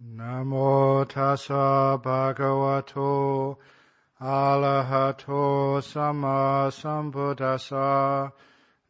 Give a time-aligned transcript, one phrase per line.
[0.00, 3.56] Namo tassa bhagavato
[4.20, 8.30] arahato samma sambuddhassa.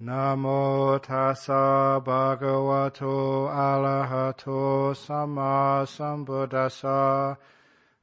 [0.03, 7.39] Namo tassa bhagavato arahato samma sambuddhassa.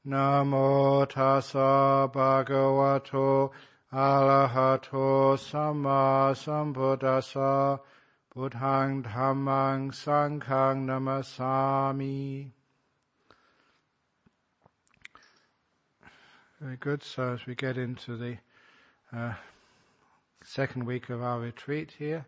[0.07, 3.51] Namo tassa bhagavato
[3.93, 7.79] arahato samma sambuddhassa.
[8.35, 12.54] Buddhang dhammang sanghang namasami.
[16.61, 17.03] Very good.
[17.03, 18.37] So as we get into the
[19.11, 19.33] uh,
[20.41, 22.25] second week of our retreat here,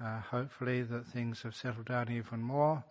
[0.00, 2.84] uh, hopefully that things have settled down even more.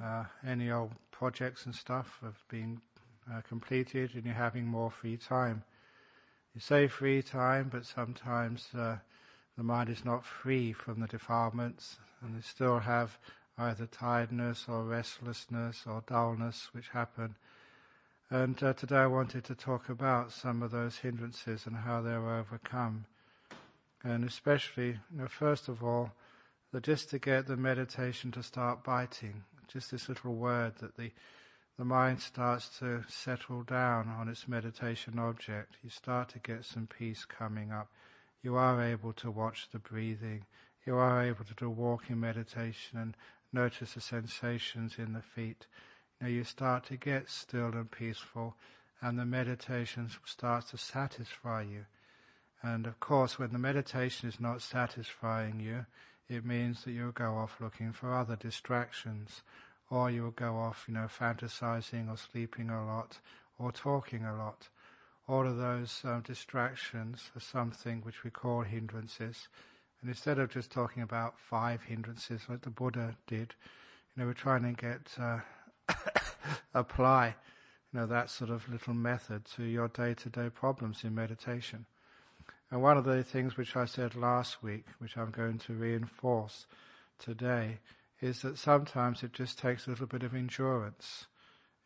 [0.00, 2.80] Uh, any old projects and stuff have been
[3.32, 5.64] uh, completed, and you're having more free time.
[6.54, 8.98] You say free time, but sometimes uh,
[9.56, 13.18] the mind is not free from the defilements, and you still have
[13.58, 17.34] either tiredness or restlessness or dullness which happen
[18.30, 22.16] and uh, today I wanted to talk about some of those hindrances and how they
[22.16, 23.06] were overcome.
[24.04, 26.12] And especially, you know, first of all,
[26.72, 31.10] that just to get the meditation to start biting, just this little word that the
[31.80, 35.76] the mind starts to settle down on its meditation object.
[35.82, 37.88] You start to get some peace coming up.
[38.42, 40.44] You are able to watch the breathing.
[40.84, 43.16] You are able to do walking meditation and
[43.50, 45.66] notice the sensations in the feet.
[46.20, 48.54] Now you start to get still and peaceful,
[49.00, 51.86] and the meditation starts to satisfy you.
[52.62, 55.86] And of course, when the meditation is not satisfying you,
[56.28, 59.42] it means that you'll go off looking for other distractions,
[59.88, 63.18] or you will go off, you know, fantasizing or sleeping a lot,
[63.58, 64.68] or talking a lot.
[65.26, 69.48] All of those um, distractions are something which we call hindrances.
[70.00, 73.54] And instead of just talking about five hindrances like the Buddha did,
[74.14, 75.38] you know, we're trying to get uh,
[76.74, 77.34] apply,
[77.92, 81.86] you know, that sort of little method to your day-to-day problems in meditation.
[82.70, 86.66] And one of the things which I said last week, which I'm going to reinforce
[87.18, 87.78] today,
[88.20, 91.26] is that sometimes it just takes a little bit of endurance,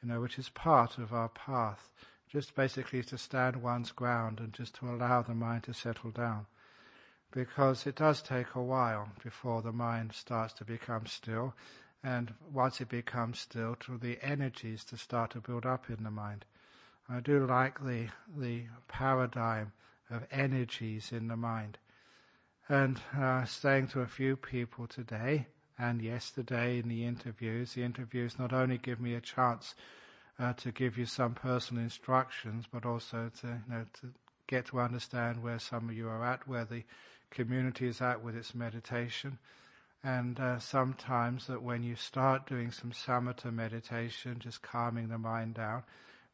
[0.03, 1.89] you know, which is part of our path.
[2.29, 6.47] Just basically to stand one's ground and just to allow the mind to settle down.
[7.31, 11.55] Because it does take a while before the mind starts to become still
[12.05, 16.11] and once it becomes still, to the energies to start to build up in the
[16.11, 16.45] mind.
[17.09, 19.73] I do like the the paradigm
[20.11, 21.79] of energies in the mind,
[22.69, 25.47] and uh, saying to a few people today
[25.79, 29.75] and yesterday in the interviews, the interviews not only give me a chance
[30.39, 34.13] uh, to give you some personal instructions, but also to you know to
[34.47, 36.85] get to understand where some of you are at, where the
[37.31, 39.39] community is at with its meditation
[40.05, 45.55] and uh, sometimes that when you start doing some samatha meditation, just calming the mind
[45.55, 45.83] down,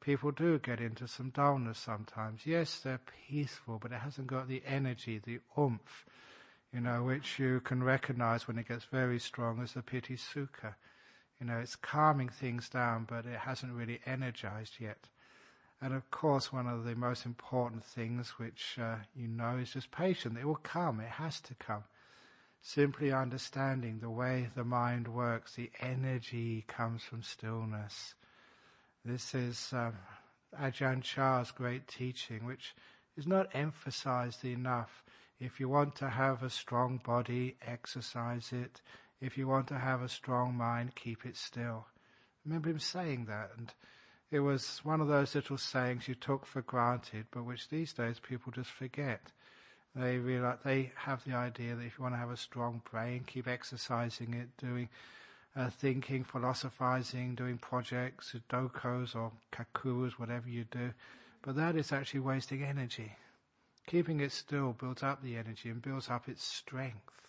[0.01, 2.41] people do get into some dullness sometimes.
[2.45, 6.05] Yes, they're peaceful, but it hasn't got the energy, the oomph,
[6.75, 10.75] you know, which you can recognize when it gets very strong as the piti sukha.
[11.41, 15.07] You know, it's calming things down, but it hasn't really energized yet.
[15.81, 19.93] And of course, one of the most important things which uh, you know is just
[19.93, 20.37] patience.
[20.39, 20.99] It will come.
[20.99, 21.85] It has to come
[22.63, 28.15] simply understanding the way the mind works, the energy comes from stillness.
[29.05, 29.95] This is um,
[30.59, 32.75] Ajahn Chah's great teaching, which
[33.17, 35.03] is not emphasized enough.
[35.39, 38.83] If you want to have a strong body, exercise it.
[39.21, 41.87] If you want to have a strong mind, keep it still.
[41.89, 43.73] I remember him saying that, and
[44.31, 48.21] it was one of those little sayings you took for granted, but which these days
[48.21, 49.33] people just forget.
[49.95, 53.25] They realize they have the idea that if you want to have a strong brain,
[53.27, 54.89] keep exercising it, doing
[55.57, 60.93] uh, thinking, philosophizing, doing projects, dokos or kakuros, whatever you do.
[61.43, 63.13] But that is actually wasting energy.
[63.87, 67.21] Keeping it still builds up the energy and builds up its strength.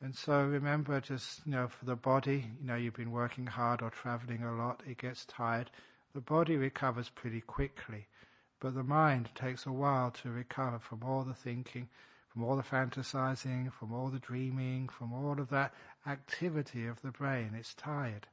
[0.00, 3.82] And so remember just, you know, for the body, you know, you've been working hard
[3.82, 5.70] or traveling a lot, it gets tired.
[6.14, 8.06] The body recovers pretty quickly.
[8.60, 11.88] But the mind takes a while to recover from all the thinking,
[12.28, 15.72] from all the fantasizing, from all the dreaming, from all of that
[16.06, 17.52] activity of the brain.
[17.54, 18.26] It's tired.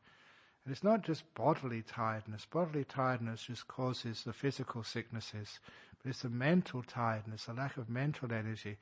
[0.63, 2.45] And it's not just bodily tiredness.
[2.45, 5.59] Bodily tiredness just causes the physical sicknesses,
[6.01, 8.77] but it's the mental tiredness, the lack of mental energy,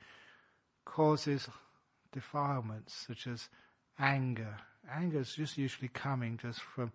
[0.86, 1.48] causes
[2.10, 3.48] defilements such as
[3.98, 4.56] anger.
[4.90, 6.92] Anger is just usually coming just from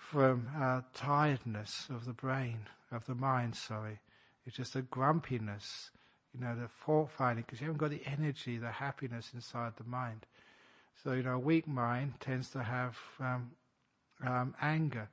[0.00, 2.60] from uh, tiredness of the brain,
[2.90, 4.00] of the mind, sorry.
[4.46, 5.90] It's just a grumpiness,
[6.34, 9.88] you know, the fault finding, because you haven't got the energy, the happiness inside the
[9.88, 10.26] mind.
[11.04, 13.52] So, you know, a weak mind tends to have um,
[14.26, 15.08] um, anger.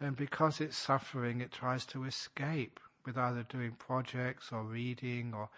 [0.00, 5.48] And because it's suffering, it tries to escape with either doing projects or reading or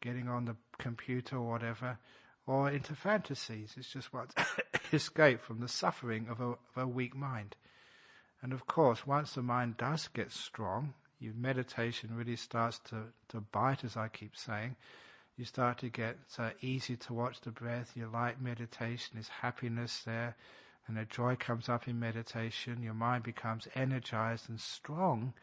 [0.00, 1.98] getting on the computer or whatever,
[2.46, 3.74] or into fantasies.
[3.76, 4.30] It's just what
[4.92, 7.56] escape from the suffering of a, of a weak mind.
[8.42, 13.40] And of course, once the mind does get strong, your meditation really starts to, to
[13.40, 14.76] bite, as I keep saying.
[15.36, 17.92] You start to get uh, easy to watch the breath.
[17.94, 19.12] You like meditation.
[19.14, 20.36] There's happiness there.
[20.86, 22.82] And the joy comes up in meditation.
[22.82, 25.34] Your mind becomes energized and strong.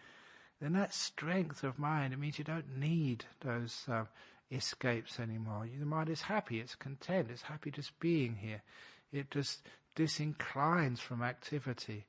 [0.62, 4.06] Then that strength of mind, it means you don't need those uh,
[4.51, 5.68] escapes anymore.
[5.77, 6.59] The mind is happy.
[6.59, 7.30] It's content.
[7.31, 8.62] It's happy just being here.
[9.12, 9.62] It just
[9.95, 12.06] disinclines from activity.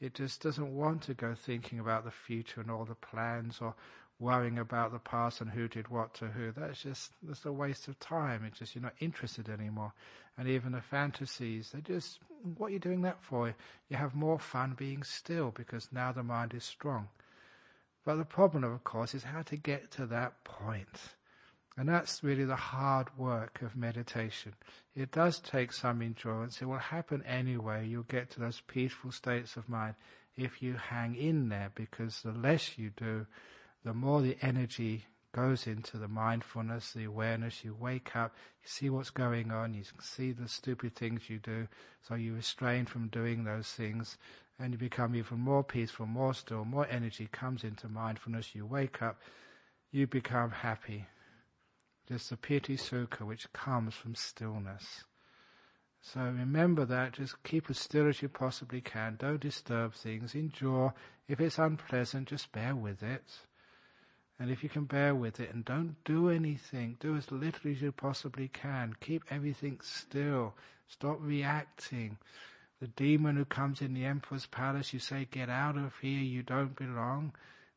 [0.00, 3.74] It just doesn't want to go thinking about the future and all the plans or
[4.20, 6.52] worrying about the past and who did what to who.
[6.52, 8.44] That's just that's a waste of time.
[8.44, 9.92] It's just you're not interested anymore.
[10.36, 12.20] And even the fantasies, they just
[12.56, 13.54] what are you doing that for?
[13.88, 17.08] You have more fun being still because now the mind is strong.
[18.04, 21.16] But the problem, of course, is how to get to that point.
[21.78, 24.52] And that's really the hard work of meditation.
[24.96, 26.60] It does take some endurance.
[26.60, 27.86] It will happen anyway.
[27.86, 29.94] You'll get to those peaceful states of mind
[30.36, 33.26] if you hang in there because the less you do,
[33.84, 37.62] the more the energy goes into the mindfulness, the awareness.
[37.62, 41.68] You wake up, you see what's going on, you see the stupid things you do,
[42.02, 44.18] so you restrain from doing those things,
[44.58, 48.52] and you become even more peaceful, more still, more energy comes into mindfulness.
[48.52, 49.20] You wake up,
[49.92, 51.06] you become happy
[52.08, 55.04] just the piti sukha which comes from stillness.
[56.00, 60.94] So remember that, just keep as still as you possibly can, don't disturb things, endure.
[61.26, 63.24] If it's unpleasant, just bear with it.
[64.38, 67.82] And if you can bear with it and don't do anything, do as little as
[67.82, 68.94] you possibly can.
[69.00, 70.54] Keep everything still.
[70.86, 72.16] Stop reacting.
[72.80, 76.44] The demon who comes in the emperor's palace, you say, get out of here, you
[76.44, 77.32] don't belong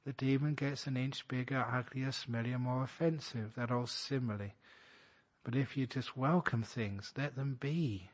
[0.06, 3.54] the demon gets an inch bigger, uglier, smellier, more offensive.
[3.56, 4.52] That old simile.
[5.44, 8.10] But if you just welcome things, let them be,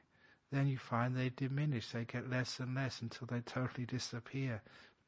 [0.51, 4.61] then you find they diminish, they get less and less until they totally disappear.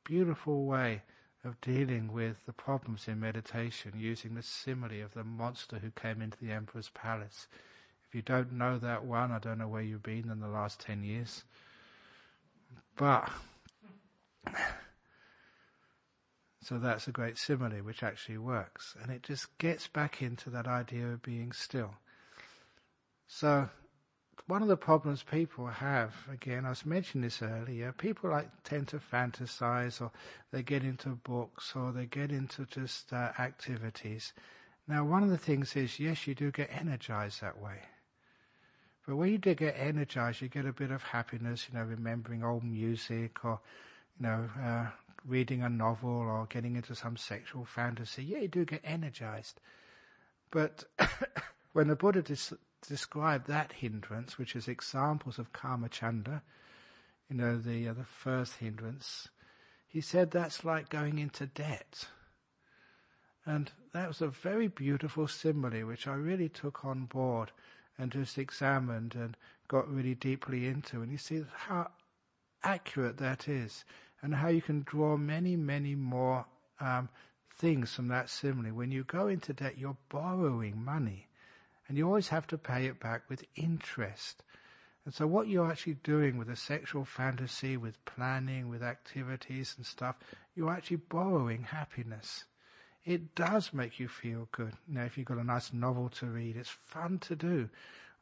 [0.03, 1.03] Beautiful way
[1.45, 6.21] of dealing with the problems in meditation using the simile of the monster who came
[6.21, 7.47] into the emperor's palace.
[8.07, 10.79] If you don't know that one, I don't know where you've been in the last
[10.79, 11.43] ten years.
[12.97, 13.29] But
[16.69, 18.95] so that's a great simile which actually works.
[19.01, 21.95] And it just gets back into that idea of being still.
[23.27, 23.68] So
[24.45, 28.88] one of the problems people have, again, I was mentioning this earlier, people like tend
[28.89, 30.12] to fantasize or
[30.51, 34.33] they get into books or they get into just uh, activities.
[34.88, 37.80] Now, one of the things is, yes, you do get energized that way.
[39.07, 42.44] But when you do get energized, you get a bit of happiness, you know, remembering
[42.44, 43.60] old music or,
[44.19, 44.86] you know, uh,
[45.25, 49.60] reading a novel or getting into some sexual fantasy, yeah, you do get energized.
[50.51, 50.86] But
[51.74, 52.56] when the Buddha des-
[52.88, 56.42] described that hindrance, which is examples of kamacchanda,
[57.30, 59.27] you know, the, uh, the first hindrance,
[59.88, 62.07] he said that's like going into debt.
[63.45, 67.51] And that was a very beautiful simile, which I really took on board
[67.98, 69.36] and just examined and
[69.68, 71.01] got really deeply into.
[71.01, 71.89] And you see how
[72.63, 73.83] accurate that is
[74.21, 76.45] and how you can draw many, many more
[76.80, 77.09] um,
[77.56, 78.73] things from that simile.
[78.73, 81.28] When you go into debt, you're borrowing money,
[81.88, 84.44] and you always have to pay it back with interest.
[85.06, 89.85] And so, what you're actually doing with a sexual fantasy, with planning, with activities and
[89.85, 90.18] stuff,
[90.56, 92.45] you're actually borrowing happiness.
[93.06, 94.73] It does make you feel good.
[94.88, 97.69] Know, if you've got a nice novel to read, it's fun to do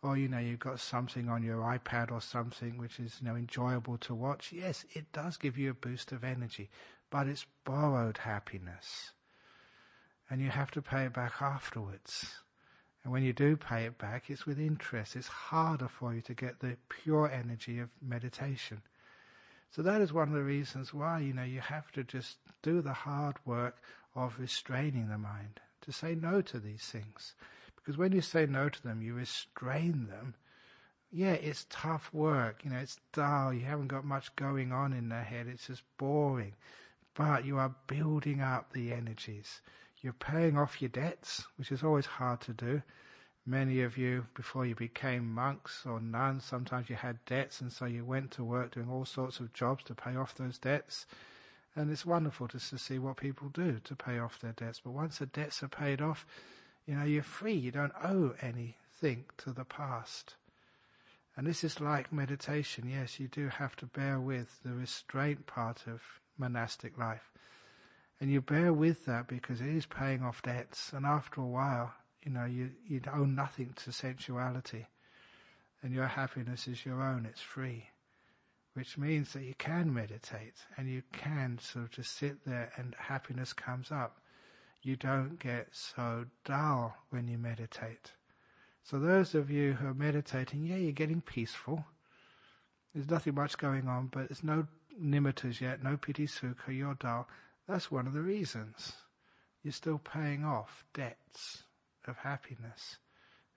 [0.02, 3.36] or you know you've got something on your iPad or something which is you know
[3.36, 6.70] enjoyable to watch, yes, it does give you a boost of energy,
[7.10, 9.12] but it's borrowed happiness,
[10.30, 12.42] and you have to pay it back afterwards.
[13.04, 15.16] And when you do pay it back, it's with interest.
[15.16, 18.82] It's harder for you to get the pure energy of meditation.
[19.72, 22.82] So that is one of the reasons why, you know, you have to just do
[22.82, 23.82] the hard work
[24.16, 27.36] of restraining the mind, to say no to these things.
[27.88, 30.36] Because when you say no to them, you restrain them.
[31.10, 32.66] Yeah, it's tough work.
[32.66, 33.54] You know, it's dull.
[33.54, 35.48] You haven't got much going on in their head.
[35.48, 36.56] It's just boring.
[37.14, 39.62] But you are building up the energies.
[40.02, 42.82] You're paying off your debts, which is always hard to do.
[43.46, 47.86] Many of you, before you became monks or nuns, sometimes you had debts, and so
[47.86, 51.06] you went to work doing all sorts of jobs to pay off those debts.
[51.74, 54.82] And it's wonderful just to see what people do to pay off their debts.
[54.84, 56.26] But once the debts are paid off,
[56.88, 57.54] you know, you're free.
[57.54, 60.36] You don't owe anything to the past.
[61.36, 62.90] And this is like meditation.
[62.90, 66.02] Yes, you do have to bear with the restraint part of
[66.38, 67.30] monastic life.
[68.20, 70.94] And you bear with that because it is paying off debts.
[70.94, 74.88] And after a while, you know, you, you owe nothing to sensuality.
[75.84, 77.90] And your happiness is your own, it's free.
[78.74, 82.96] Which means that you can meditate and you can sort of just sit there and
[82.98, 84.20] happiness comes up.
[84.88, 88.14] You don't get so dull when you meditate.
[88.84, 91.84] So those of you who are meditating, yeah, you're getting peaceful.
[92.94, 94.66] There's nothing much going on, but there's no
[94.98, 97.28] nimittas yet, no piti sukha, you're dull.
[97.68, 98.94] That's one of the reasons.
[99.62, 101.64] You're still paying off debts
[102.08, 102.96] of happiness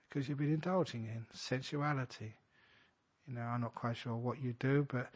[0.09, 2.33] because you've been indulging in sensuality.
[3.25, 5.09] You know, I'm not quite sure what you do, but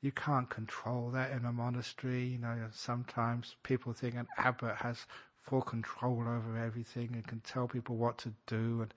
[0.00, 2.24] you can't control that in a monastery.
[2.24, 5.04] You know, sometimes people think an abbot has
[5.48, 8.94] full control over everything and can tell people what to do and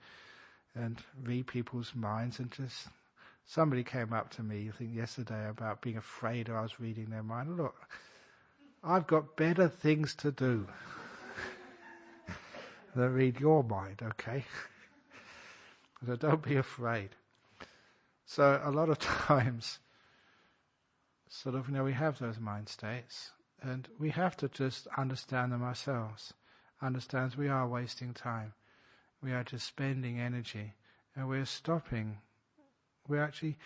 [0.74, 2.88] and read people's minds and just
[3.46, 7.22] somebody came up to me I think yesterday about being afraid I was reading their
[7.22, 7.56] mind.
[7.56, 7.74] Look,
[8.84, 10.66] I've got better things to do
[12.94, 14.44] than read your mind, okay?
[16.06, 17.10] so don't be afraid.
[18.26, 19.78] So a lot of times
[21.28, 23.30] sort of you know we have those mind states
[23.62, 26.34] and we have to just understand them ourselves.
[26.82, 28.52] Understand we are wasting time
[29.22, 30.74] we are just spending energy
[31.14, 32.18] and we're stopping.
[33.08, 33.56] We're actually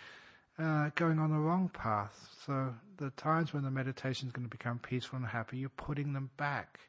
[0.59, 2.29] uh, going on the wrong path.
[2.45, 6.13] So the times when the meditation is going to become peaceful and happy, you're putting
[6.13, 6.81] them back.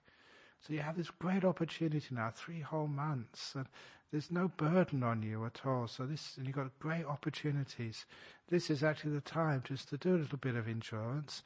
[0.60, 3.68] So you have this great opportunity now, three whole months, and
[4.12, 5.88] there's no burden on you at all.
[5.88, 8.06] So this, and you've got great opportunities.
[8.50, 11.44] This is actually the time just to do a little bit of endurance.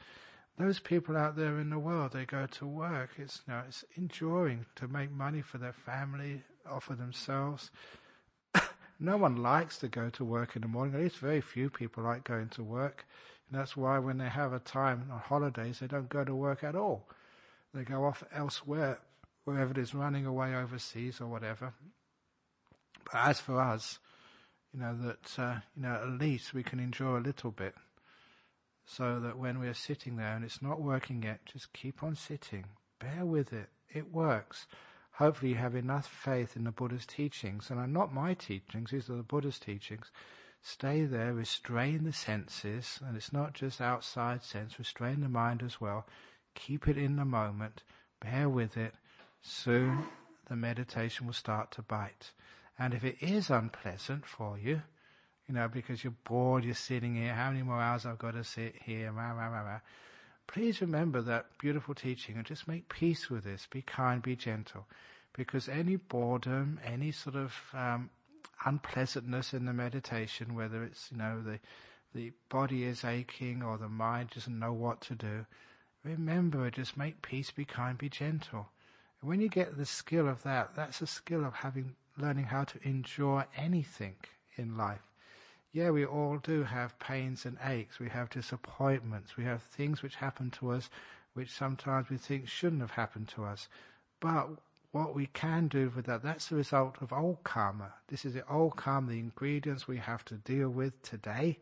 [0.57, 3.11] Those people out there in the world, they go to work.
[3.17, 7.71] It's you know, it's enduring to make money for their family, offer themselves.
[8.99, 10.95] no one likes to go to work in the morning.
[10.95, 13.05] At least very few people like going to work.
[13.49, 16.63] And that's why when they have a time on holidays, they don't go to work
[16.63, 17.07] at all.
[17.73, 18.99] They go off elsewhere,
[19.45, 21.73] wherever it is, running away overseas or whatever.
[23.05, 23.99] But as for us,
[24.73, 27.75] you know, that, uh, you know, at least we can enjoy a little bit.
[28.95, 32.65] So that when we're sitting there and it's not working yet, just keep on sitting.
[32.99, 33.69] Bear with it.
[33.93, 34.67] It works
[35.21, 39.09] hopefully you have enough faith in the Buddha's teachings, and are not my teachings, these
[39.09, 40.09] are the Buddha's teachings.
[40.63, 45.81] Stay there, restrain the senses, and it's not just outside sense, restrain the mind as
[45.81, 46.07] well.
[46.55, 47.83] Keep it in the moment,
[48.19, 48.95] bear with it.
[49.41, 50.05] Soon
[50.47, 52.31] the meditation will start to bite.
[52.77, 54.81] And if it is unpleasant for you,
[55.47, 58.43] you know, because you're bored, you're sitting here, how many more hours I've got to
[58.43, 59.79] sit here, rah, rah, rah, rah.
[60.47, 63.67] Please remember that beautiful teaching and just make peace with this.
[63.69, 64.85] Be kind, be gentle
[65.33, 68.09] because any boredom, any sort of um,
[68.65, 71.59] unpleasantness in the meditation, whether it's you know the
[72.13, 75.45] the body is aching or the mind doesn't know what to do,
[76.03, 78.67] remember just make peace, be kind, be gentle.
[79.21, 82.65] And when you get the skill of that, that's a skill of having learning how
[82.65, 84.15] to endure anything
[84.57, 85.10] in life.
[85.73, 87.99] Yeah, we all do have pains and aches.
[87.99, 89.37] We have disappointments.
[89.37, 90.89] We have things which happen to us
[91.33, 93.67] which sometimes we think shouldn't have happened to us.
[94.19, 94.49] But
[94.91, 97.93] what we can do with that, that's the result of old karma.
[98.07, 101.59] This is the old karma, the ingredients we have to deal with today.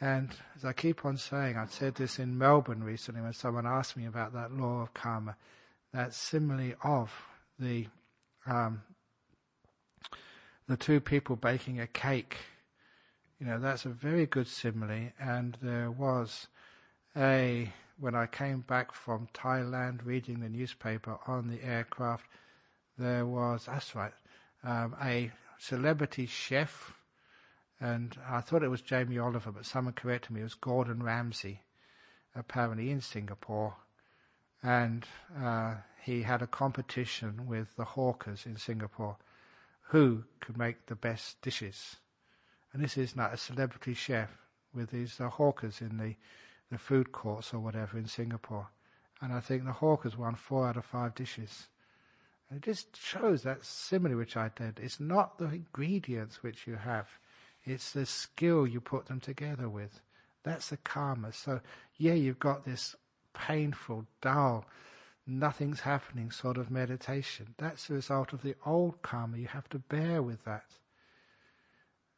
[0.00, 3.96] And as I keep on saying, I said this in Melbourne recently when someone asked
[3.96, 5.36] me about that law of karma,
[5.92, 7.12] that simile of
[7.58, 7.86] the
[8.46, 8.82] um,
[10.68, 12.36] the two people baking a cake.
[13.38, 15.12] You know, that's a very good simile.
[15.20, 16.48] And there was
[17.16, 22.26] a when I came back from Thailand reading the newspaper on the aircraft,
[22.98, 24.12] there was, that's right,
[24.64, 26.94] um, a celebrity chef,
[27.80, 31.60] and I thought it was Jamie Oliver, but someone corrected me, it was Gordon Ramsay,
[32.34, 33.76] apparently in Singapore.
[34.62, 35.06] And
[35.40, 39.18] uh, he had a competition with the hawkers in Singapore
[39.88, 41.96] who could make the best dishes.
[42.72, 44.30] And this is not a celebrity chef
[44.74, 46.16] with these uh, hawkers in the
[46.70, 48.68] the food courts or whatever in Singapore.
[49.20, 51.68] And I think the hawkers won four out of five dishes.
[52.48, 54.80] And it just shows that simile which I did.
[54.82, 57.08] It's not the ingredients which you have.
[57.64, 60.00] It's the skill you put them together with.
[60.42, 61.32] That's the karma.
[61.32, 61.60] So
[61.96, 62.96] yeah, you've got this
[63.34, 64.66] painful, dull,
[65.26, 67.54] nothing's happening sort of meditation.
[67.58, 69.38] That's the result of the old karma.
[69.38, 70.66] You have to bear with that.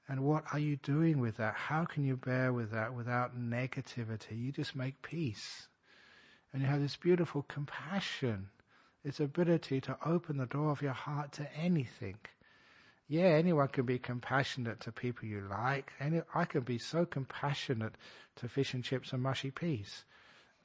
[0.09, 1.55] And what are you doing with that?
[1.55, 4.41] How can you bear with that without negativity?
[4.41, 5.69] You just make peace.
[6.53, 8.49] And you have this beautiful compassion,
[9.05, 12.19] its ability to open the door of your heart to anything.
[13.09, 15.93] Yeah, anyone can be compassionate to people you like.
[16.01, 17.95] Any, I can be so compassionate
[18.37, 20.05] to fish and chips and mushy peas.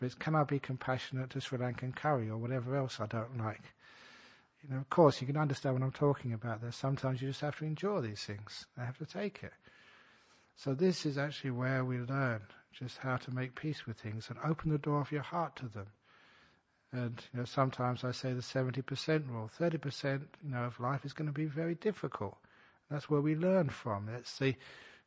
[0.01, 3.62] But can I be compassionate to Sri Lankan curry or whatever else I don't like?
[4.63, 6.72] You know, of course, you can understand what I'm talking about there.
[6.72, 8.65] Sometimes you just have to endure these things.
[8.77, 9.53] I have to take it.
[10.55, 12.41] So this is actually where we learn
[12.74, 15.67] just how to make peace with things and open the door of your heart to
[15.67, 15.88] them.
[16.91, 19.51] And you know, sometimes I say the 70% rule.
[19.60, 22.38] 30% you know, of life is going to be very difficult.
[22.89, 24.08] That's where we learn from.
[24.12, 24.55] That's the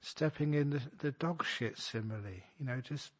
[0.04, 2.42] stepping in the, the dog shit simile.
[2.58, 3.12] You know, just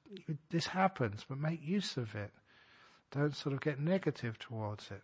[0.51, 2.31] this happens, but make use of it.
[3.11, 5.03] Don't sort of get negative towards it.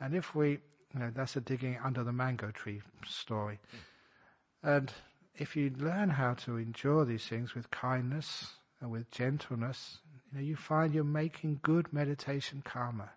[0.00, 3.58] And if we, you know, that's a digging under the mango tree story.
[4.62, 4.92] And
[5.36, 9.98] if you learn how to endure these things with kindness and with gentleness
[10.32, 13.10] you know, you find you're making good meditation karma.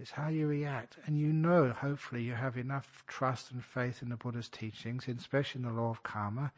[0.00, 0.96] It's how you react.
[1.06, 5.60] And you know, hopefully, you have enough trust and faith in the Buddha's teachings, especially
[5.60, 6.52] in the law of karma.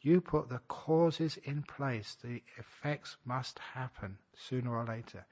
[0.00, 2.16] You put the causes in place.
[2.22, 5.26] The effects must happen sooner or later.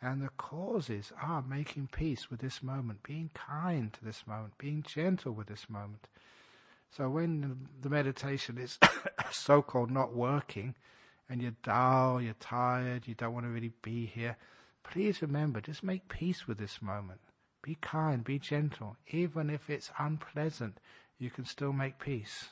[0.00, 4.82] And the causes are making peace with this moment, being kind to this moment, being
[4.82, 6.08] gentle with this moment.
[6.90, 8.78] So when the meditation is
[9.30, 10.74] so-called not working,
[11.28, 14.36] and you're dull, you're tired, you don't want to really be here,
[14.82, 17.20] please remember, just make peace with this moment.
[17.62, 18.96] Be kind, be gentle.
[19.08, 20.78] Even if it's unpleasant,
[21.18, 22.48] you can still make peace.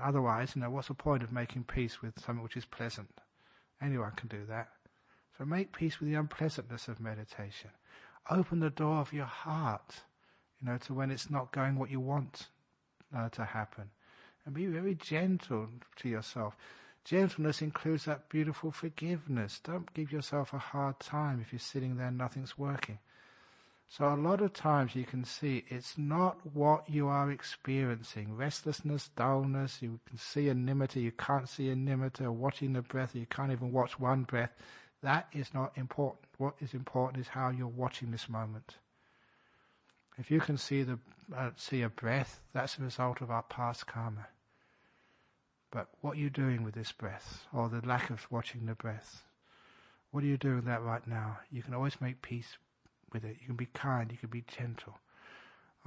[0.00, 3.20] Otherwise, you know, what's the point of making peace with something which is pleasant?
[3.80, 4.68] Anyone can do that.
[5.36, 7.70] So make peace with the unpleasantness of meditation.
[8.30, 10.02] Open the door of your heart,
[10.60, 12.48] you know, to when it's not going what you want
[13.16, 13.90] uh, to happen.
[14.44, 16.56] And be very gentle to yourself.
[17.04, 19.60] Gentleness includes that beautiful forgiveness.
[19.62, 22.98] Don't give yourself a hard time if you're sitting there and nothing's working.
[23.88, 28.34] So a lot of times you can see it's not what you are experiencing.
[28.34, 33.14] Restlessness, dullness, you can see a nimitta, you can't see a nimitta, watching the breath,
[33.14, 34.52] you can't even watch one breath.
[35.02, 36.24] That is not important.
[36.38, 38.76] What is important is how you're watching this moment.
[40.16, 40.98] If you can see the
[41.36, 44.28] uh, see a breath, that's a result of our past karma.
[45.72, 49.24] But what are you doing with this breath, or the lack of watching the breath?
[50.10, 51.38] What are you doing with that right now?
[51.50, 52.58] You can always make peace
[53.10, 53.38] with it.
[53.40, 54.12] You can be kind.
[54.12, 54.98] You can be gentle.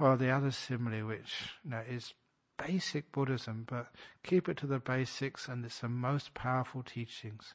[0.00, 2.14] Or the other simile, which you know, is
[2.58, 3.86] basic Buddhism, but
[4.24, 7.54] keep it to the basics, and it's the most powerful teachings.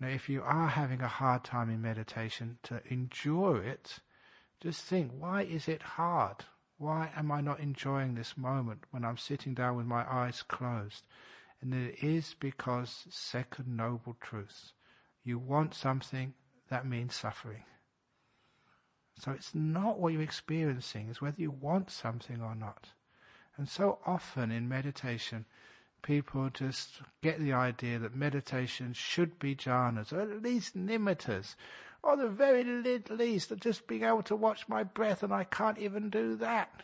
[0.00, 4.00] Now, if you are having a hard time in meditation, to endure it,
[4.60, 6.44] just think, why is it hard?
[6.78, 11.04] Why am I not enjoying this moment when I'm sitting down with my eyes closed?
[11.62, 14.72] And it is because second noble truth.
[15.22, 16.34] You want something,
[16.68, 17.62] that means suffering.
[19.16, 22.88] So it's not what you're experiencing, it's whether you want something or not.
[23.56, 25.44] And so often in meditation,
[26.02, 31.54] people just get the idea that meditation should be jhanas, or at least nimittas,
[32.02, 32.64] or the very
[33.08, 36.82] least, just being able to watch my breath and I can't even do that.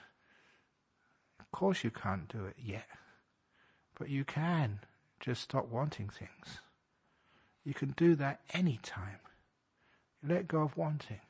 [1.40, 2.86] Of course you can't do it yet.
[3.98, 4.80] But you can
[5.20, 6.60] just stop wanting things.
[7.64, 9.20] You can do that any time.
[10.22, 11.20] let go of wanting.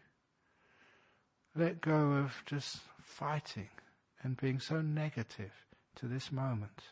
[1.54, 3.70] Let go of just fighting
[4.22, 5.52] and being so negative
[5.96, 6.82] to this moment.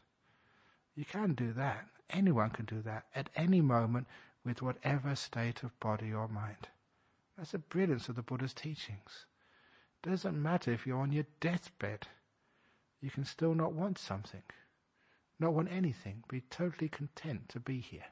[0.95, 1.87] You can do that.
[2.11, 4.07] Anyone can do that at any moment
[4.45, 6.69] with whatever state of body or mind.
[7.37, 9.27] That's the brilliance of the Buddha's teachings.
[10.03, 12.07] It doesn't matter if you're on your deathbed.
[13.01, 14.43] You can still not want something
[15.39, 18.07] not want anything, be totally content to be here.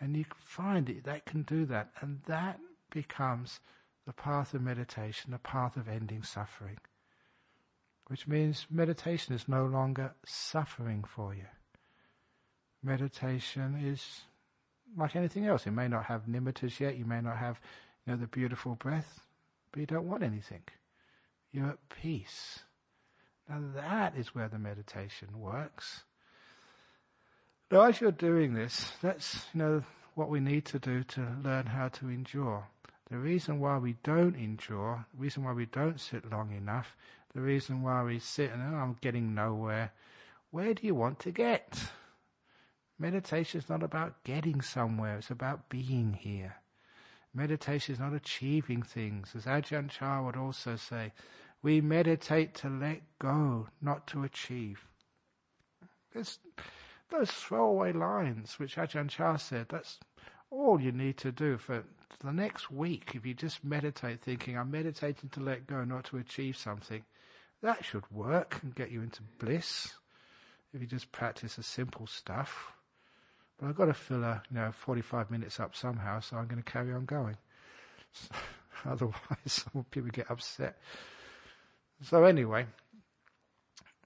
[0.00, 2.58] And you find it that can do that, and that
[2.90, 3.60] becomes
[4.06, 6.78] the path of meditation, the path of ending suffering.
[8.08, 11.46] Which means meditation is no longer suffering for you.
[12.82, 14.22] Meditation is
[14.96, 15.66] like anything else.
[15.66, 17.60] It may not have nimittas yet, you may not have
[18.06, 19.20] you know, the beautiful breath,
[19.72, 20.62] but you don't want anything.
[21.50, 22.60] You're at peace.
[23.48, 26.04] Now that is where the meditation works.
[27.70, 29.82] Now as you're doing this, that's, you know,
[30.14, 32.66] what we need to do to learn how to endure.
[33.10, 36.96] The reason why we don't endure, the reason why we don't sit long enough,
[37.34, 39.92] the reason why we sit and oh, I'm getting nowhere,
[40.50, 41.78] where do you want to get?
[42.98, 46.56] Meditation is not about getting somewhere, it's about being here.
[47.34, 49.32] Meditation is not achieving things.
[49.34, 51.12] As Ajahn Chah would also say,
[51.64, 54.86] we meditate to let go, not to achieve.
[56.14, 56.38] It's
[57.10, 59.98] those throwaway lines which Ajahn Chah said, that's
[60.50, 61.82] all you need to do for
[62.22, 63.12] the next week.
[63.14, 67.02] If you just meditate thinking, I'm meditating to let go, not to achieve something,
[67.62, 69.94] That should work and get you into bliss
[70.74, 72.72] if you just practice the simple stuff.
[73.58, 76.62] But I've got to fill a, you know, 45 minutes up somehow, so I'm going
[76.62, 77.38] to carry on going.
[78.84, 80.76] Otherwise, people get upset.
[82.04, 82.66] So anyway,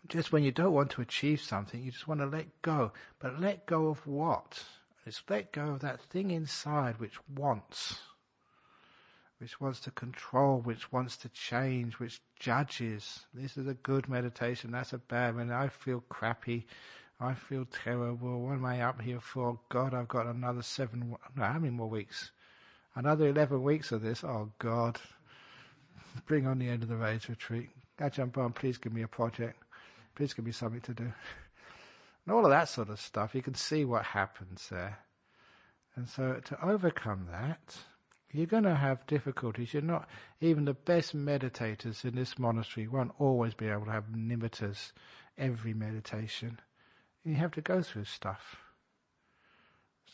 [0.06, 2.92] just when you don't want to achieve something, you just want to let go.
[3.18, 4.62] But let go of what?
[5.04, 7.98] It's let go of that thing inside which wants,
[9.38, 13.26] which wants to control, which wants to change, which judges.
[13.34, 15.50] This is a good meditation, that's a bad one.
[15.50, 16.66] I feel crappy.
[17.20, 18.42] I feel terrible.
[18.42, 19.58] What am I up here for?
[19.70, 22.30] God, I've got another seven, no, how many more weeks?
[22.94, 24.22] Another 11 weeks of this.
[24.22, 25.00] Oh God.
[26.26, 27.70] Bring on the end of the Rains retreat.
[28.00, 29.62] Ajahn Brahm, please give me a project.
[30.14, 31.12] Please give me something to do.
[32.26, 33.34] And all of that sort of stuff.
[33.34, 34.98] You can see what happens there.
[35.96, 37.78] And so to overcome that,
[38.30, 39.72] you're going to have difficulties.
[39.72, 40.06] You're not,
[40.42, 44.92] even the best meditators in this monastery won't always be able to have nimittas
[45.38, 46.61] every meditation.
[47.24, 48.56] You have to go through stuff.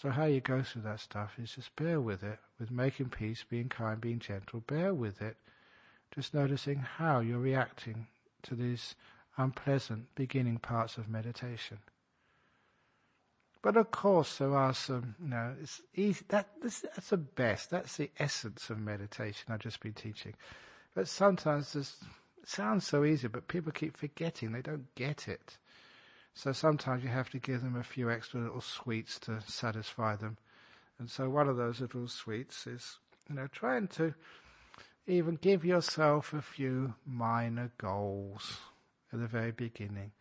[0.00, 3.44] So how you go through that stuff is just bear with it, with making peace,
[3.48, 4.60] being kind, being gentle.
[4.60, 5.36] Bear with it,
[6.14, 8.06] just noticing how you're reacting
[8.42, 8.94] to these
[9.36, 11.78] unpleasant beginning parts of meditation.
[13.62, 16.24] But of course, there are some, you know, it's easy.
[16.28, 17.70] That, this, that's the best.
[17.70, 20.34] That's the essence of meditation I've just been teaching.
[20.94, 21.96] But sometimes this
[22.42, 24.52] it sounds so easy, but people keep forgetting.
[24.52, 25.56] They don't get it.
[26.34, 30.36] So sometimes you have to give them a few extra little sweets to satisfy them.
[30.98, 32.98] And so one of those little sweets is,
[33.30, 34.14] you know, trying to
[35.06, 38.58] even give yourself a few minor goals
[39.12, 40.12] at the very beginning.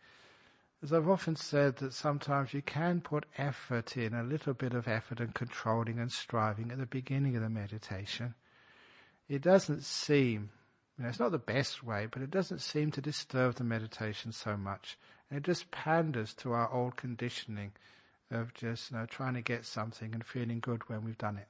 [0.82, 4.86] As I've often said that sometimes you can put effort in, a little bit of
[4.86, 8.34] effort and controlling and striving at the beginning of the meditation.
[9.26, 10.50] It doesn't seem,
[10.98, 14.32] you know, it's not the best way, but it doesn't seem to disturb the meditation
[14.32, 14.98] so much.
[15.30, 17.72] And it just panders to our old conditioning
[18.30, 21.48] of just you know, trying to get something and feeling good when we've done it.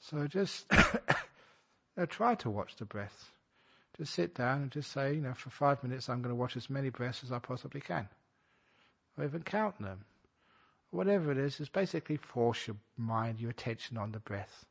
[0.00, 0.66] So just
[1.96, 3.32] know, try to watch the breath.
[3.96, 6.56] Just sit down and just say, you know, for five minutes I'm going to watch
[6.56, 8.08] as many breaths as I possibly can.
[9.18, 10.04] Or even count them.
[10.90, 14.64] Whatever it is, just basically force your mind, your attention on the breath.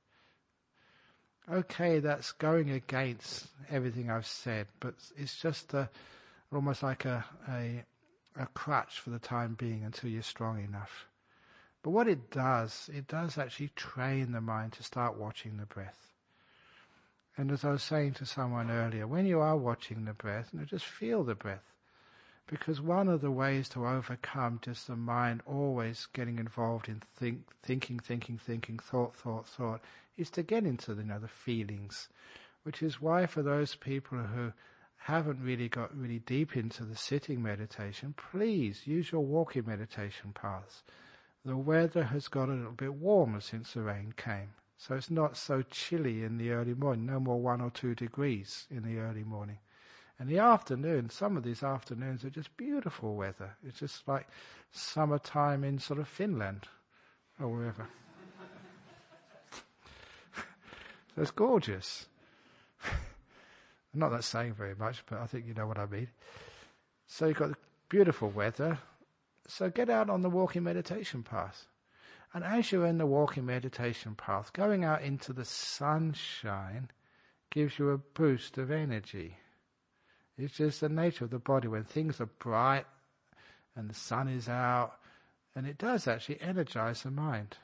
[1.51, 5.89] Okay, that's going against everything I've said, but it's just a,
[6.53, 7.83] almost like a, a,
[8.39, 11.07] a crutch for the time being until you're strong enough.
[11.83, 16.10] But what it does, it does actually train the mind to start watching the breath.
[17.41, 20.59] And as I was saying to someone earlier, when you are watching the breath, you
[20.59, 21.73] know, just feel the breath.
[22.45, 27.47] Because one of the ways to overcome just the mind always getting involved in think,
[27.63, 29.81] thinking, thinking, thinking, thought, thought, thought,
[30.17, 32.09] is to get into the, you know, the feelings.
[32.61, 34.53] Which is why for those people who
[34.97, 40.83] haven't really got really deep into the sitting meditation, please use your walking meditation paths.
[41.43, 44.49] The weather has got a little bit warmer since the rain came.
[44.81, 48.65] So it's not so chilly in the early morning, no more one or two degrees
[48.71, 49.59] in the early morning.
[50.17, 53.55] And the afternoon, some of these afternoons are just beautiful weather.
[53.63, 54.27] It's just like
[54.71, 56.67] summertime in sort of Finland
[57.39, 57.87] or wherever.
[60.35, 62.07] so it's gorgeous.
[63.93, 66.07] Not that saying very much, but I think you know what I mean.
[67.05, 67.51] So you've got
[67.87, 68.79] beautiful weather.
[69.47, 71.67] So get out on the walking meditation path.
[72.33, 76.89] And as you're in the walking meditation path, going out into the sunshine
[77.51, 79.37] gives you a boost of energy.
[80.37, 82.85] It's just the nature of the body when things are bright
[83.75, 84.93] and the sun is out,
[85.55, 87.57] and it does actually energize the mind.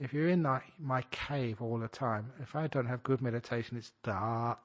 [0.00, 3.76] If you're in my, my cave all the time, if I don't have good meditation,
[3.76, 4.58] it's dark,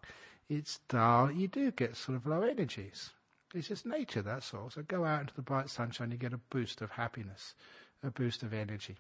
[0.47, 3.09] it's dull, you do get sort of low energies.
[3.55, 4.69] It's just nature, that's all.
[4.69, 7.55] So go out into the bright sunshine, you get a boost of happiness,
[8.03, 8.97] a boost of energy.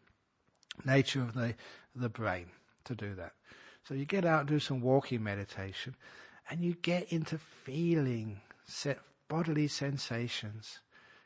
[0.85, 1.55] Nature of the,
[1.95, 2.47] the brain
[2.85, 3.33] to do that.
[3.83, 5.95] So you get out and do some walking meditation
[6.49, 8.41] and you get into feeling
[9.27, 10.79] bodily sensations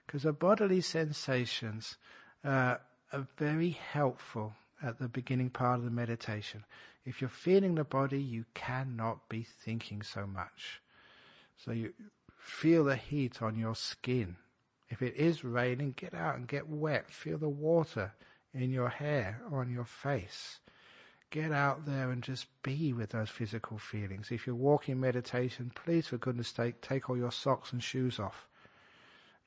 [0.05, 1.97] because the bodily sensations
[2.43, 2.75] uh,
[3.12, 6.63] are very helpful at the beginning part of the meditation.
[7.05, 10.81] If you're feeling the body, you cannot be thinking so much.
[11.57, 11.93] So you
[12.38, 14.38] feel the heat on your skin.
[14.89, 17.12] If it is raining, get out and get wet.
[17.12, 18.13] Feel the water
[18.58, 20.60] in your hair on your face.
[21.30, 24.32] Get out there and just be with those physical feelings.
[24.32, 28.48] If you're walking meditation, please for goodness sake, take all your socks and shoes off.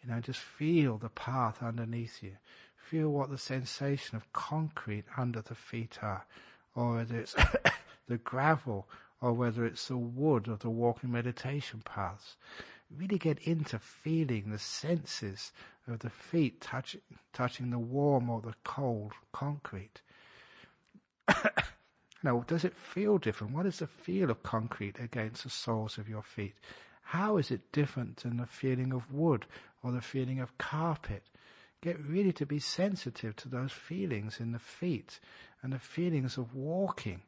[0.03, 2.37] You know, just feel the path underneath you.
[2.77, 6.25] Feel what the sensation of concrete under the feet are
[6.75, 7.35] or whether it's
[8.09, 8.89] the gravel,
[9.21, 12.37] or whether it's the wood of the walking meditation paths.
[12.97, 15.53] Really get into feeling the senses
[15.87, 16.97] of the feet touch,
[17.33, 20.01] touching the warm or the cold concrete.
[22.23, 23.55] now, does it feel different?
[23.55, 26.55] What is the feel of concrete against the soles of your feet?
[27.03, 29.47] How is it different than the feeling of wood
[29.83, 31.25] or the feeling of carpet?
[31.81, 35.19] Get really to be sensitive to those feelings in the feet
[35.63, 37.23] and the feelings of walking.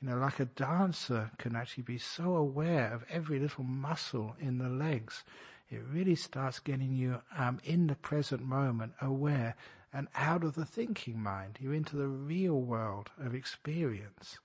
[0.00, 4.58] You know, like a dancer can actually be so aware of every little muscle in
[4.58, 5.24] the legs.
[5.70, 9.54] It really starts getting you um, in the present moment, aware
[9.92, 11.58] and out of the thinking mind.
[11.60, 14.38] You're into the real world of experience.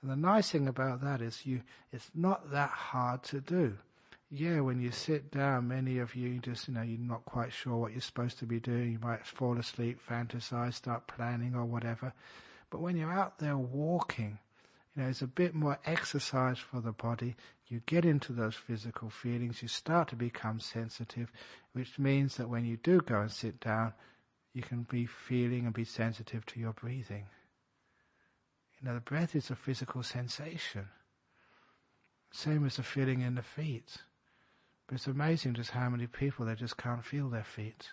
[0.00, 3.78] And the nice thing about that is you, it's not that hard to do
[4.36, 7.76] yeah, when you sit down, many of you just, you know, you're not quite sure
[7.76, 8.92] what you're supposed to be doing.
[8.92, 12.12] You might fall asleep, fantasize, start planning or whatever.
[12.68, 14.38] But when you're out there walking,
[14.94, 17.34] you know, it's a bit more exercise for the body.
[17.66, 19.60] You get into those physical feelings.
[19.60, 21.32] You start to become sensitive,
[21.72, 23.92] which means that when you do go and sit down,
[24.52, 27.26] you can be feeling and be sensitive to your breathing.
[28.78, 30.88] You know, the breath is a physical sensation.
[32.30, 33.96] Same as the feeling in the feet.
[34.86, 37.90] But it's amazing just how many people they just can't feel their feet.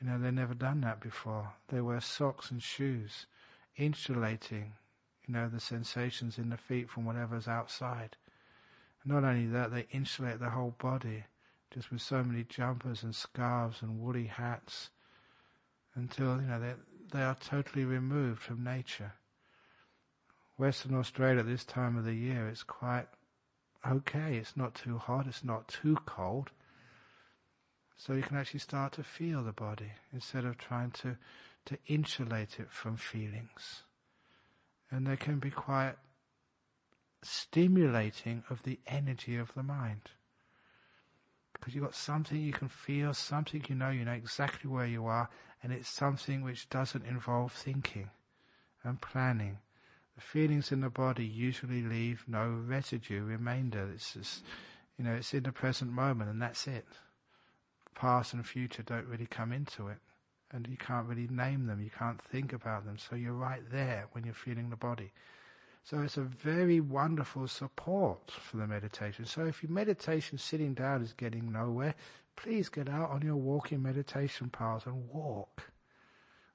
[0.00, 1.52] You know, they've never done that before.
[1.68, 3.26] They wear socks and shoes,
[3.76, 4.72] insulating,
[5.26, 8.16] you know, the sensations in the feet from whatever's outside.
[9.04, 11.24] Not only that, they insulate the whole body
[11.70, 14.90] just with so many jumpers and scarves and woolly hats
[15.94, 16.74] until, you know, they,
[17.12, 19.12] they are totally removed from nature.
[20.56, 23.06] Western Australia at this time of the year, it's quite
[23.86, 24.36] okay.
[24.36, 25.26] It's not too hot.
[25.26, 26.50] It's not too cold.
[27.96, 31.16] So you can actually start to feel the body instead of trying to,
[31.66, 33.82] to insulate it from feelings.
[34.94, 35.94] And they can be quite
[37.22, 40.10] stimulating of the energy of the mind.
[41.52, 45.06] Because you've got something you can feel, something you know, you know exactly where you
[45.06, 45.28] are,
[45.62, 48.10] and it's something which doesn't involve thinking
[48.84, 49.58] and planning
[50.14, 53.90] the feelings in the body usually leave no residue, remainder.
[53.92, 54.44] It's just,
[54.96, 56.86] you know, it's in the present moment and that's it.
[57.94, 59.98] Past and future don't really come into it.
[60.54, 62.96] And you can't really name them, you can't think about them.
[62.96, 65.10] So you're right there when you're feeling the body.
[65.82, 69.26] So it's a very wonderful support for the meditation.
[69.26, 71.94] So if your meditation sitting down is getting nowhere,
[72.36, 75.70] please get out on your walking meditation path and walk.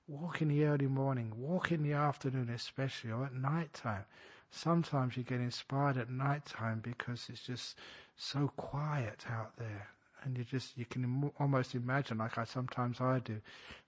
[0.08, 4.06] Walk in the early morning, walk in the afternoon especially, or at night time.
[4.50, 7.76] Sometimes you get inspired at night time because it's just
[8.16, 9.90] so quiet out there.
[10.23, 13.41] And you just, you can Im- almost imagine, like I sometimes I do,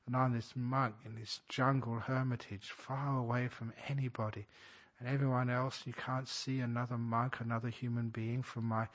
[0.06, 4.48] and I'm this monk in this jungle hermitage, far away from anybody.
[5.00, 8.88] And everyone else, you can't see another monk, another human being from my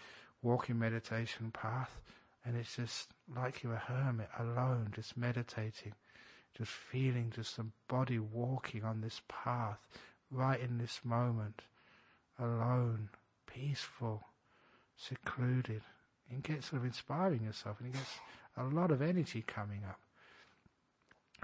[0.42, 2.00] walking meditation path.
[2.44, 5.94] And it's just like you're a hermit alone, just meditating
[6.56, 9.78] just feeling just the body walking on this path
[10.30, 11.62] right in this moment,
[12.38, 13.10] alone,
[13.46, 14.24] peaceful,
[14.96, 15.82] secluded.
[16.30, 18.18] And get sort of inspiring yourself and it gets
[18.56, 20.00] a lot of energy coming up.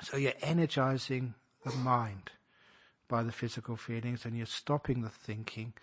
[0.02, 2.30] So you're energizing the mind
[3.08, 5.74] by the physical feelings and you're stopping the thinking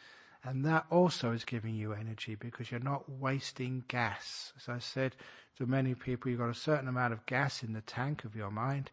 [0.43, 4.53] and that also is giving you energy because you're not wasting gas.
[4.57, 5.15] As I said
[5.57, 8.51] to many people, you've got a certain amount of gas in the tank of your
[8.51, 8.89] mind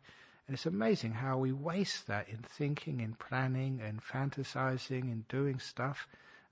[0.46, 5.58] and it's amazing how we waste that in thinking, in planning, in fantasizing, in doing
[5.58, 6.06] stuff.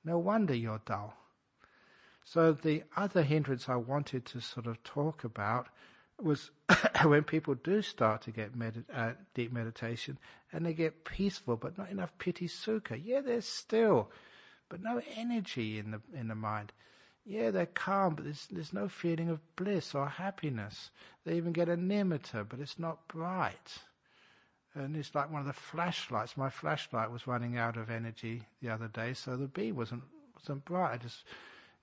[0.05, 1.15] No wonder you're dull.
[2.25, 5.69] So the other hindrance I wanted to sort of talk about
[6.21, 6.51] was
[7.05, 8.53] when people do start to get
[8.93, 10.19] uh, deep meditation
[10.53, 13.01] and they get peaceful, but not enough piti sukha.
[13.03, 14.11] Yeah, there's still,
[14.69, 16.73] but no energy in the in the mind.
[17.27, 20.91] Yeah, they're calm, but there's, there's no feeling of bliss or happiness.
[21.25, 23.79] They even get a nimitta, but it's not bright.
[24.75, 26.37] And it's like one of the flashlights.
[26.37, 30.03] My flashlight was running out of energy the other day, so the bee wasn't
[30.35, 30.95] wasn't bright.
[30.95, 31.25] I just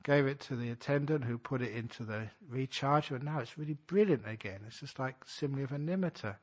[0.04, 3.78] gave it to the attendant who put it into the recharger, and now it's really
[3.88, 4.62] brilliant again.
[4.68, 6.36] It's just like simile of a nimitta.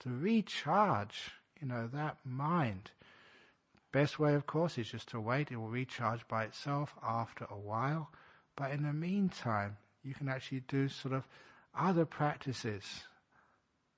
[0.00, 2.90] To recharge, you know, that mind.
[3.92, 5.50] Best way, of course, is just to wait.
[5.50, 8.10] It will recharge by itself after a while.
[8.56, 11.26] But in the meantime, you can actually do sort of
[11.76, 12.84] other practices.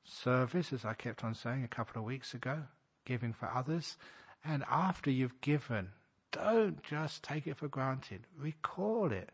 [0.04, 2.62] Service, as I kept on saying a couple of weeks ago,
[3.04, 3.96] giving for others.
[4.44, 5.90] And after you've given,
[6.32, 8.26] don't just take it for granted.
[8.38, 9.30] Recall it.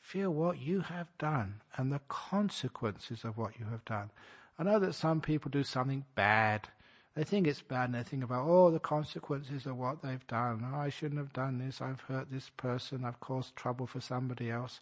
[0.00, 4.10] Feel what you have done and the consequences of what you have done.
[4.58, 6.68] I know that some people do something bad
[7.14, 10.64] they think it's bad and they think about, oh, the consequences of what they've done.
[10.72, 11.82] Oh, I shouldn't have done this.
[11.82, 13.04] I've hurt this person.
[13.04, 14.80] I've caused trouble for somebody else.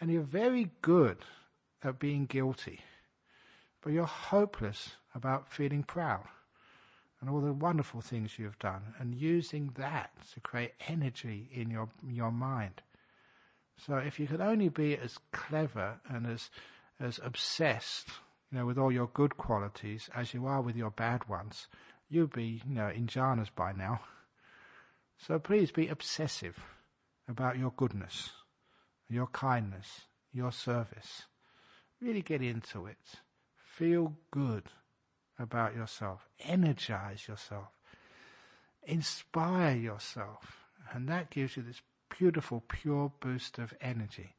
[0.00, 1.18] And you're very good
[1.84, 2.80] at being guilty,
[3.80, 6.24] but you're hopeless about feeling proud
[7.22, 11.88] and all the wonderful things you've done and using that to create energy in your,
[12.10, 12.82] your mind.
[13.86, 16.50] So if you could only be as clever and as,
[16.98, 18.08] as obsessed,
[18.50, 21.68] you know, with all your good qualities as you are with your bad ones,
[22.08, 24.00] you'd be, you know, in jhanas by now.
[25.16, 26.58] So please be obsessive
[27.28, 28.30] about your goodness,
[29.08, 31.26] your kindness, your service.
[32.00, 33.20] Really get into it.
[33.56, 34.64] Feel good
[35.38, 36.28] about yourself.
[36.40, 37.68] Energize yourself.
[38.84, 40.64] Inspire yourself.
[40.92, 44.34] And that gives you this beautiful, pure boost of energy.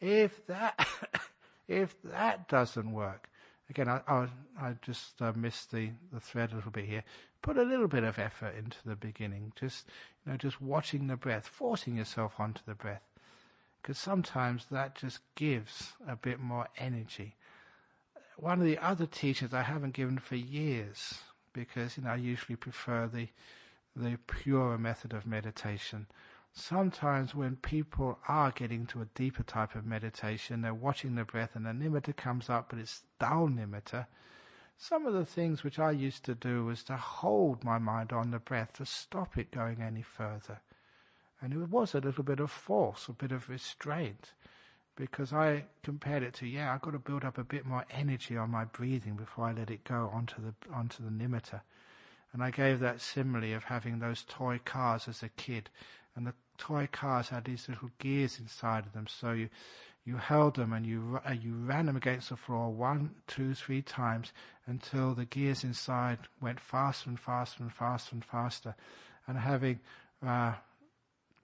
[0.00, 0.86] If that,
[1.68, 3.28] if that doesn't work,
[3.70, 4.28] again, I, I,
[4.60, 7.04] I just uh, missed the, the thread a little bit here.
[7.42, 9.52] Put a little bit of effort into the beginning.
[9.58, 9.86] Just,
[10.24, 13.02] you know, just watching the breath, forcing yourself onto the breath.
[13.82, 17.36] Because sometimes that just gives a bit more energy
[18.36, 21.14] one of the other teachings I haven't given for years
[21.52, 23.28] because you know I usually prefer the
[23.96, 26.06] the purer method of meditation.
[26.52, 31.54] Sometimes when people are getting to a deeper type of meditation, they're watching the breath
[31.54, 34.06] and a nimitta comes up, but it's dull nimitta.
[34.76, 38.32] Some of the things which I used to do was to hold my mind on
[38.32, 40.60] the breath to stop it going any further.
[41.40, 44.32] And it was a little bit of force, a bit of restraint
[44.96, 48.36] because I compared it to yeah, I've got to build up a bit more energy
[48.36, 51.60] on my breathing before I let it go onto the onto the nimitta.
[52.32, 55.70] And I gave that simile of having those toy cars as a kid,
[56.16, 59.06] and the toy cars had these little gears inside of them.
[59.08, 59.48] So you
[60.04, 63.82] you held them and you uh, you ran them against the floor one, two, three
[63.82, 64.32] times
[64.66, 68.74] until the gears inside went faster and faster and faster and faster,
[69.26, 69.80] and having
[70.24, 70.54] uh,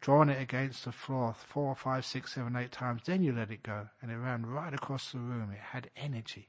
[0.00, 3.62] drawn it against the floor four, five, six, seven, eight times, then you let it
[3.62, 3.88] go.
[4.00, 5.50] And it ran right across the room.
[5.52, 6.48] It had energy.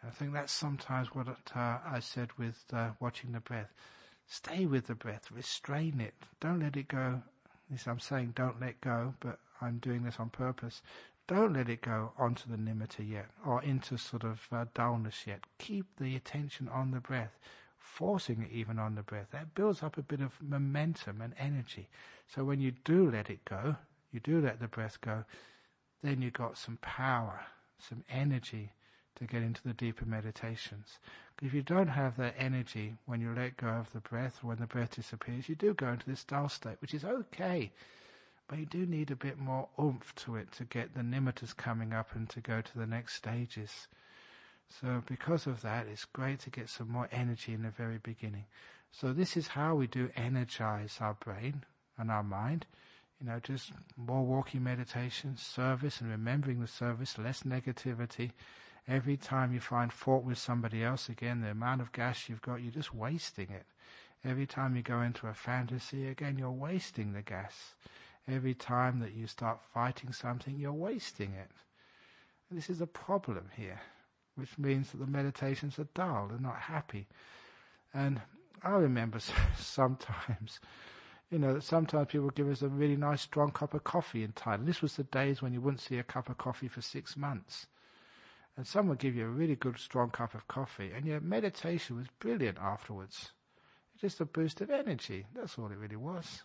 [0.00, 3.72] And I think that's sometimes what uh, I said with uh, watching the breath.
[4.26, 6.14] Stay with the breath, restrain it.
[6.40, 7.22] Don't let it go.
[7.70, 10.82] This I'm saying don't let go, but I'm doing this on purpose.
[11.26, 15.40] Don't let it go onto the nimitta yet, or into sort of uh, dullness yet.
[15.58, 17.38] Keep the attention on the breath
[17.84, 21.88] forcing it even on the breath, that builds up a bit of momentum and energy.
[22.26, 23.76] So when you do let it go,
[24.10, 25.24] you do let the breath go,
[26.02, 27.40] then you've got some power,
[27.78, 28.72] some energy
[29.16, 30.98] to get into the deeper meditations.
[31.42, 34.58] If you don't have that energy when you let go of the breath or when
[34.58, 37.70] the breath disappears, you do go into this dull state, which is okay.
[38.48, 41.92] But you do need a bit more oomph to it to get the nimittas coming
[41.92, 43.88] up and to go to the next stages.
[44.68, 48.46] So because of that, it's great to get some more energy in the very beginning.
[48.90, 51.64] So this is how we do energize our brain
[51.98, 52.66] and our mind.
[53.20, 58.32] You know, just more walking meditation, service and remembering the service, less negativity.
[58.86, 62.60] Every time you find fault with somebody else, again, the amount of gas you've got,
[62.62, 63.66] you're just wasting it.
[64.24, 67.74] Every time you go into a fantasy, again, you're wasting the gas.
[68.26, 71.50] Every time that you start fighting something, you're wasting it.
[72.50, 73.80] This is a problem here
[74.36, 77.06] which means that the meditations are dull, they're not happy.
[77.92, 78.20] And
[78.62, 79.18] I remember
[79.56, 80.60] sometimes,
[81.30, 84.66] you know, sometimes people give us a really nice strong cup of coffee in Thailand.
[84.66, 87.66] This was the days when you wouldn't see a cup of coffee for six months.
[88.56, 91.96] And someone would give you a really good strong cup of coffee, and your meditation
[91.96, 93.32] was brilliant afterwards.
[94.00, 95.26] Just a boost of energy.
[95.34, 96.42] That's all it really was.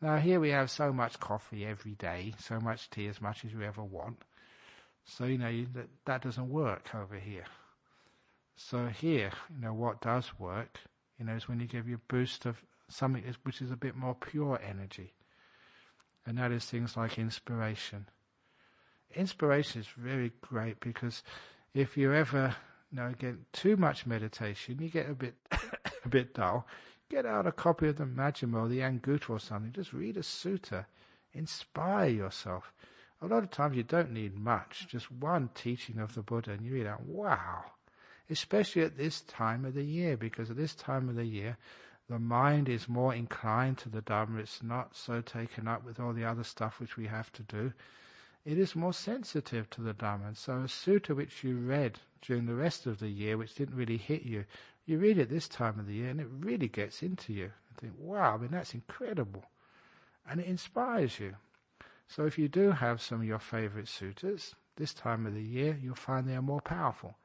[0.00, 3.52] Now here we have so much coffee every day, so much tea, as much as
[3.52, 4.22] you ever want.
[5.06, 7.46] So, you know, that, that doesn't work over here.
[8.56, 10.80] So here, you know, what does work,
[11.18, 13.94] you know, is when you give you a boost of something which is a bit
[13.94, 15.12] more pure energy.
[16.26, 18.08] And that is things like inspiration.
[19.14, 21.22] Inspiration is very great because
[21.72, 22.56] if you ever,
[22.90, 25.34] you know, get too much meditation, you get a bit,
[26.04, 26.66] a bit dull.
[27.08, 29.72] Get out a copy of the Majjhima or the Anguttara or something.
[29.72, 30.86] Just read a sutta.
[31.32, 32.72] Inspire yourself
[33.22, 36.66] a lot of times you don't need much, just one teaching of the Buddha, and
[36.66, 37.64] you read out, wow.
[38.28, 41.56] Especially at this time of the year, because at this time of the year,
[42.08, 44.40] the mind is more inclined to the Dharma.
[44.40, 47.72] It's not so taken up with all the other stuff which we have to do.
[48.44, 50.26] It is more sensitive to the Dharma.
[50.28, 53.76] And so a sutta which you read during the rest of the year, which didn't
[53.76, 54.44] really hit you,
[54.84, 57.44] you read it this time of the year and it really gets into you.
[57.44, 59.44] You think, wow, I mean, that's incredible.
[60.28, 61.34] And it inspires you.
[62.08, 65.78] So if you do have some of your favorite suttas, this time of the year,
[65.82, 67.16] you'll find they are more powerful.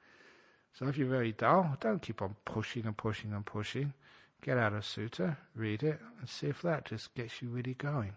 [0.73, 3.93] So if you're very dull, don't keep on pushing and pushing and pushing.
[4.41, 8.13] Get out a sutta, read it, and see if that just gets you really going.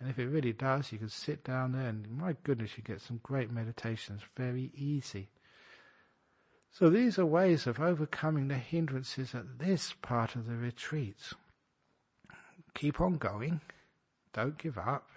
[0.00, 3.00] And if it really does, you can sit down there and my goodness, you get
[3.00, 5.28] some great meditations very easy.
[6.70, 11.16] So these are ways of overcoming the hindrances at this part of the retreat.
[12.74, 13.60] Keep on going.
[14.32, 15.08] Don't give up.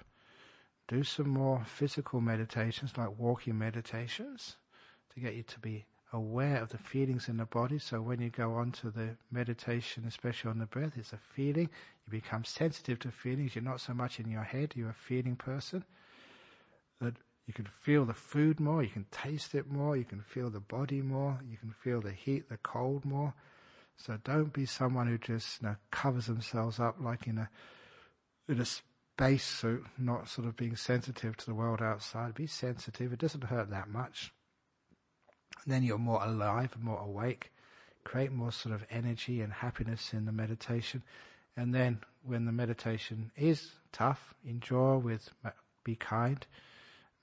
[0.87, 4.55] Do some more physical meditations like walking meditations
[5.13, 7.77] to get you to be aware of the feelings in the body.
[7.79, 11.69] So when you go on to the meditation, especially on the breath, it's a feeling.
[12.05, 13.55] You become sensitive to feelings.
[13.55, 14.73] You're not so much in your head.
[14.75, 15.83] You're a feeling person.
[17.01, 17.15] That
[17.45, 18.81] you can feel the food more.
[18.81, 19.97] You can taste it more.
[19.97, 21.39] You can feel the body more.
[21.49, 23.33] You can feel the heat, the cold more.
[23.97, 27.49] So don't be someone who just you know, covers themselves up like in a
[28.47, 28.65] in a
[29.17, 32.35] space suit, not sort of being sensitive to the world outside.
[32.35, 33.13] Be sensitive.
[33.13, 34.31] It doesn't hurt that much
[35.65, 37.51] And then you're more alive and more awake,
[38.03, 41.03] create more sort of energy and happiness in the meditation.
[41.57, 45.31] And then when the meditation is tough, enjoy with,
[45.83, 46.45] be kind,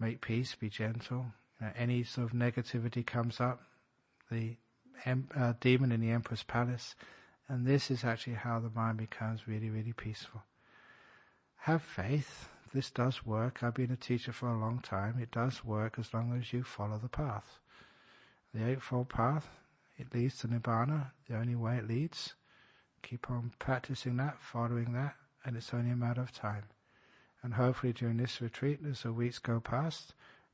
[0.01, 1.27] make peace, be gentle.
[1.63, 3.63] Uh, any sort of negativity comes up,
[4.31, 4.57] the
[5.07, 6.97] em- uh, demon in the Emperor's palace,
[7.49, 10.43] and this is actually how the mind becomes really, really peaceful.
[11.65, 12.51] Have faith.
[12.75, 13.63] This does work.
[13.63, 15.19] I've been a teacher for a long time.
[15.19, 17.59] It does work as long as you follow the path.
[18.53, 19.49] The Eightfold Path,
[19.97, 22.35] it leads to Nibbana, the only way it leads.
[23.03, 26.65] Keep on practicing that, following that, and it's only a matter of time.
[27.43, 30.13] And hopefully during this retreat, as the weeks go past,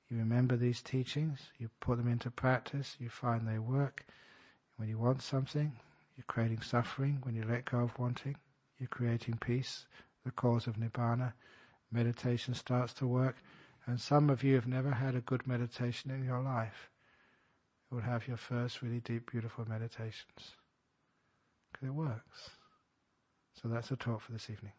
[0.09, 4.07] you remember these teachings, you put them into practice, you find they work.
[4.77, 5.73] When you want something,
[6.17, 7.19] you're creating suffering.
[7.25, 8.37] When you let go of wanting,
[8.79, 9.87] you're creating peace,
[10.25, 11.33] the cause of Nibbana.
[11.93, 13.37] Meditation starts to work.
[13.87, 16.91] And some of you have never had a good meditation in your life
[17.91, 20.55] you will have your first really deep, beautiful meditations.
[21.73, 22.51] Because it works.
[23.61, 24.73] So that's a talk for this evening.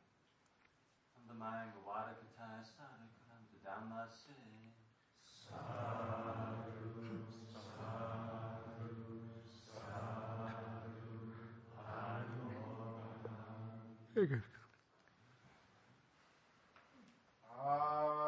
[14.14, 14.61] Very good.
[17.64, 18.21] Satipano